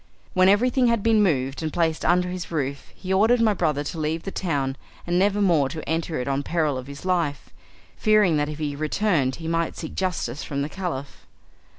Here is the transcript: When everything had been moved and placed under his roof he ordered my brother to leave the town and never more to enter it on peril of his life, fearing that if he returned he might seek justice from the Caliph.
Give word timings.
When 0.33 0.49
everything 0.49 0.87
had 0.87 1.03
been 1.03 1.21
moved 1.21 1.61
and 1.61 1.71
placed 1.71 2.03
under 2.03 2.29
his 2.29 2.49
roof 2.49 2.91
he 2.95 3.13
ordered 3.13 3.39
my 3.39 3.53
brother 3.53 3.83
to 3.83 3.99
leave 3.99 4.23
the 4.23 4.31
town 4.31 4.75
and 5.05 5.19
never 5.19 5.43
more 5.43 5.69
to 5.69 5.87
enter 5.87 6.19
it 6.19 6.27
on 6.27 6.41
peril 6.41 6.75
of 6.75 6.87
his 6.87 7.05
life, 7.05 7.51
fearing 7.97 8.35
that 8.37 8.49
if 8.49 8.57
he 8.57 8.75
returned 8.75 9.35
he 9.35 9.47
might 9.47 9.77
seek 9.77 9.93
justice 9.93 10.43
from 10.43 10.63
the 10.63 10.69
Caliph. 10.69 11.27